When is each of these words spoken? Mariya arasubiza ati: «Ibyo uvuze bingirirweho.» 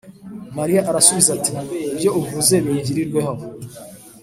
Mariya 0.57 0.81
arasubiza 0.89 1.29
ati: 1.37 1.51
«Ibyo 1.91 2.09
uvuze 2.19 2.55
bingirirweho.» 2.63 3.31